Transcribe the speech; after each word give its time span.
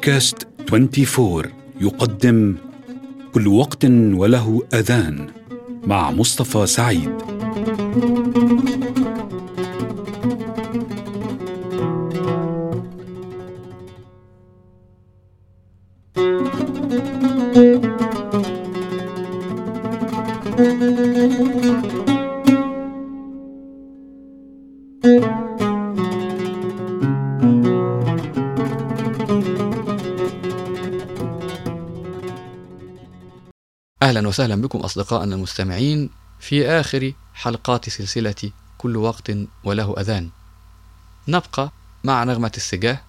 بودكاست 0.00 0.48
24 0.72 1.42
يقدم 1.80 2.56
كل 3.32 3.48
وقت 3.48 3.84
وله 3.84 4.62
أذان 4.74 5.26
مع 5.86 6.10
مصطفى 6.10 6.66
سعيد. 6.66 7.10
أهلا 34.02 34.28
وسهلا 34.28 34.54
بكم 34.62 34.78
أصدقائنا 34.78 35.34
المستمعين 35.34 36.10
في 36.40 36.68
آخر 36.68 37.12
حلقات 37.34 37.88
سلسلة 37.88 38.34
كل 38.78 38.96
وقت 38.96 39.32
وله 39.64 39.94
أذان. 40.00 40.28
نبقى 41.28 41.70
مع 42.04 42.24
نغمة 42.24 42.52
السجاه. 42.56 43.00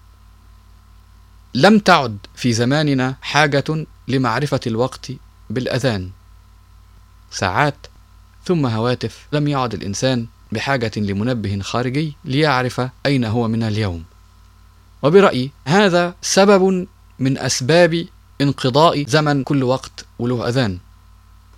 لم 1.54 1.78
تعد 1.78 2.18
في 2.34 2.52
زماننا 2.52 3.14
حاجة 3.22 3.86
لمعرفة 4.08 4.60
الوقت 4.66 5.12
بالأذان. 5.50 6.10
ساعات 7.30 7.86
ثم 8.44 8.66
هواتف 8.66 9.26
لم 9.32 9.48
يعد 9.48 9.74
الإنسان 9.74 10.26
بحاجة 10.52 10.92
لمنبه 10.96 11.60
خارجي 11.60 12.16
ليعرف 12.24 12.88
أين 13.06 13.24
هو 13.24 13.48
من 13.48 13.62
اليوم. 13.62 14.04
وبرأيي 15.02 15.50
هذا 15.64 16.14
سبب 16.22 16.86
من 17.18 17.38
أسباب 17.38 18.06
انقضاء 18.40 19.06
زمن 19.06 19.42
كل 19.42 19.62
وقت 19.62 20.04
وله 20.18 20.48
أذان. 20.48 20.78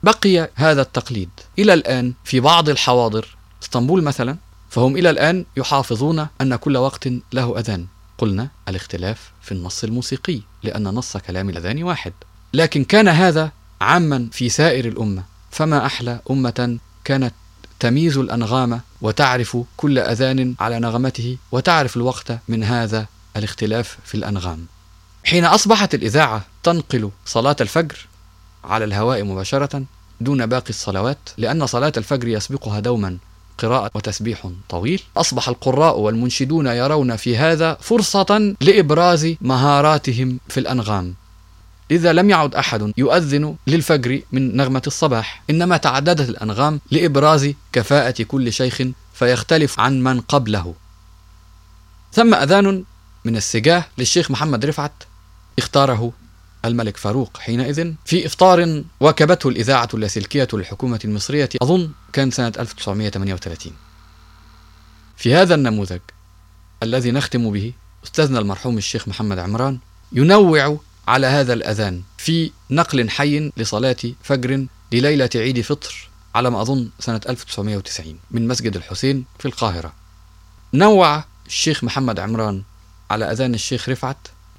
بقي 0.05 0.51
هذا 0.55 0.83
التقليد. 0.83 1.31
إلى 1.59 1.75
الآن 1.75 2.13
في 2.25 2.41
بعض 2.41 2.69
الحواضر 2.69 3.37
إسطنبول 3.63 4.03
مثلا 4.03 4.37
فهم 4.71 4.97
إلى 4.97 5.11
الآن 5.11 5.45
يحافظون 5.57 6.27
أن 6.41 6.57
كل 6.57 6.77
وقت 6.77 7.09
له 7.33 7.59
أذان. 7.59 7.87
قلنا 8.19 8.49
الاختلاف 8.69 9.31
في 9.43 9.53
النص 9.53 9.85
الموسيقي 9.85 10.41
لأن 10.63 10.85
نص 10.85 11.17
كلام 11.17 11.51
الأذان 11.51 11.83
واحد. 11.83 12.13
لكن 12.55 12.85
كان 12.85 13.09
هذا 13.09 13.51
عاما 13.81 14.29
في 14.33 14.49
سائر 14.49 14.89
الأمة. 14.89 15.25
فما 15.51 15.87
أحلى 15.87 16.21
أمة 16.31 16.79
كانت 17.05 17.35
تميز 17.81 18.19
الأنغام 18.19 18.81
وتعرف 19.01 19.57
كل 19.77 19.99
أذان 19.99 20.55
على 20.61 20.79
نغمته 20.79 21.37
وتعرف 21.53 21.97
الوقت 21.97 22.39
من 22.49 22.65
هذا 22.65 23.07
الاختلاف 23.37 23.99
في 24.05 24.15
الأنغام. 24.15 24.67
حين 25.25 25.45
أصبحت 25.45 25.95
الإذاعة 25.95 26.45
تنقل 26.63 27.11
صلاة 27.27 27.57
الفجر 27.61 28.07
على 28.65 28.85
الهواء 28.85 29.25
مباشرة 29.25 29.85
دون 30.21 30.47
باقي 30.47 30.71
الصلوات 30.71 31.19
لأن 31.39 31.67
صلاة 31.67 31.93
الفجر 31.97 32.29
يسبقها 32.29 32.81
دوما 32.81 33.19
قراءة 33.59 33.91
وتسبيح 33.95 34.51
طويل. 34.69 35.03
أصبح 35.17 35.49
القراء 35.49 35.99
والمنشدون 35.99 36.67
يرون 36.67 37.17
في 37.17 37.37
هذا 37.37 37.77
فرصة 37.81 38.55
لإبراز 38.61 39.35
مهاراتهم 39.41 40.41
في 40.49 40.61
الأنغام. 40.61 41.15
إذا 41.91 42.13
لم 42.13 42.31
يعد 42.31 42.55
أحد 42.55 42.93
يؤذن 42.97 43.57
للفجر 43.67 44.21
من 44.33 44.57
نغمة 44.57 44.83
الصباح 44.87 45.43
إنما 45.51 45.77
تعددت 45.77 46.29
الأنغام 46.29 46.81
لإبراز 46.91 47.53
كفاءة 47.73 48.23
كل 48.23 48.53
شيخ 48.53 48.83
فيختلف 49.15 49.81
عن 49.81 50.03
من 50.03 50.21
قبله. 50.21 50.75
ثم 52.13 52.35
أذان 52.35 52.85
من 53.25 53.37
السجاه 53.37 53.85
للشيخ 53.99 54.31
محمد 54.31 54.67
رفعت 54.67 54.93
اختاره 55.59 56.13
الملك 56.65 56.97
فاروق 56.97 57.37
حينئذ 57.37 57.93
في 58.05 58.27
إفطار 58.27 58.83
واكبته 59.01 59.49
الإذاعة 59.49 59.89
اللاسلكية 59.95 60.49
للحكومة 60.53 61.01
المصرية 61.05 61.49
أظن 61.63 61.91
كان 62.13 62.31
سنة 62.31 62.53
1938 62.59 63.73
في 65.17 65.35
هذا 65.35 65.55
النموذج 65.55 66.01
الذي 66.83 67.11
نختم 67.11 67.51
به 67.51 67.73
أستاذنا 68.05 68.39
المرحوم 68.39 68.79
الشيخ 68.79 69.09
محمد 69.09 69.39
عمران 69.39 69.79
ينوع 70.13 70.79
على 71.09 71.27
هذا 71.27 71.53
الأذان 71.53 72.03
في 72.19 72.51
نقل 72.71 73.11
حي 73.11 73.53
لصلاة 73.57 73.97
فجر 74.23 74.67
لليلة 74.93 75.31
عيد 75.35 75.61
فطر 75.61 76.09
على 76.35 76.51
ما 76.51 76.63
أظن 76.63 76.89
سنة 77.01 77.21
1990 77.29 78.19
من 78.31 78.49
مسجد 78.49 78.77
الحسين 78.77 79.25
في 79.39 79.47
القاهرة. 79.47 79.93
نوع 80.75 81.25
الشيخ 81.47 81.85
محمد 81.85 82.21
عمران 82.21 82.63
على 83.11 83.33
أذان 83.33 83.55
الشيخ 83.55 83.89
رفعت 83.89 84.17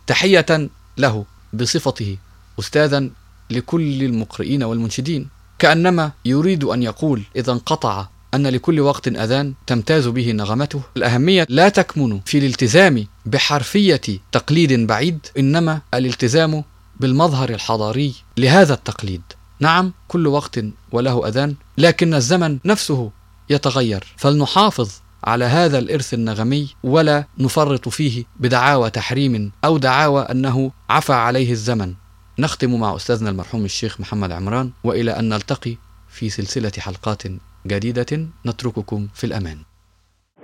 تحية 0.07 0.69
له 0.97 1.25
بصفته 1.57 2.17
أستاذا 2.59 3.09
لكل 3.49 4.03
المقرئين 4.03 4.63
والمنشدين. 4.63 5.27
كأنما 5.59 6.11
يريد 6.25 6.63
أن 6.63 6.83
يقول 6.83 7.21
إذا 7.35 7.51
انقطع 7.51 8.07
أن 8.33 8.47
لكل 8.47 8.79
وقت 8.79 9.07
أذان 9.07 9.53
تمتاز 9.67 10.07
به 10.07 10.31
نغمته. 10.31 10.81
الأهمية 10.97 11.45
لا 11.49 11.69
تكمن 11.69 12.19
في 12.25 12.37
الالتزام 12.37 13.07
بحرفية 13.25 14.01
تقليد 14.31 14.87
بعيد 14.87 15.19
إنما 15.37 15.81
الالتزام 15.93 16.63
بالمظهر 16.99 17.49
الحضاري 17.49 18.13
لهذا 18.37 18.73
التقليد. 18.73 19.21
نعم 19.59 19.93
كل 20.07 20.27
وقت 20.27 20.59
وله 20.91 21.27
أذان 21.27 21.55
لكن 21.77 22.13
الزمن 22.13 22.59
نفسه 22.65 23.11
يتغير. 23.49 24.03
فلنحافظ 24.17 24.89
على 25.25 25.45
هذا 25.45 25.79
الإرث 25.79 26.13
النغمي 26.13 26.75
ولا 26.83 27.25
نفرط 27.39 27.89
فيه 27.89 28.23
بدعاوى 28.39 28.89
تحريم 28.89 29.51
أو 29.65 29.77
دعاوى 29.77 30.21
أنه 30.21 30.71
عفى 30.89 31.13
عليه 31.13 31.51
الزمن. 31.51 31.93
نختم 32.39 32.79
مع 32.79 32.95
أستاذنا 32.95 33.29
المرحوم 33.29 33.65
الشيخ 33.65 34.01
محمد 34.01 34.31
عمران 34.31 34.71
وإلى 34.83 35.11
أن 35.19 35.29
نلتقي 35.29 35.75
في 36.09 36.29
سلسلة 36.29 36.71
حلقات 36.79 37.23
جديدة 37.67 38.27
نترككم 38.45 39.07
في 39.13 39.23
الأمان. 39.23 39.57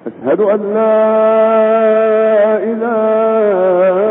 أشهد 0.07 0.39
أن 0.39 0.73
لا 0.73 0.97
إله 2.71 4.10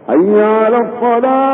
حي 0.08 0.42
على 0.42 0.78
الصلاة. 0.78 1.50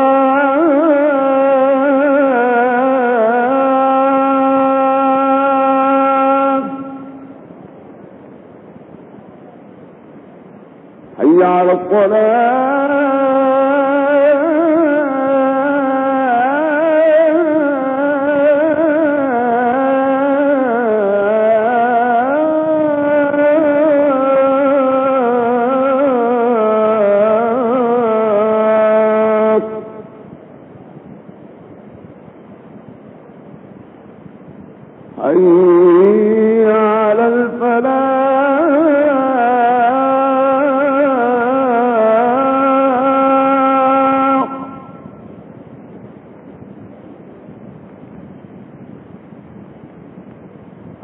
حي 11.18 11.44
على 11.44 11.72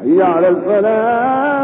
الصلاة 0.04 0.24
على 0.24 0.48
الفلاح. 0.48 1.62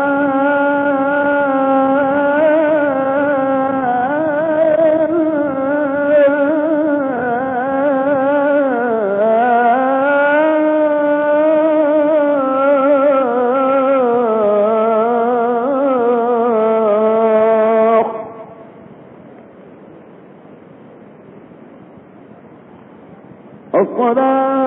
الصلاة. 23.75 24.59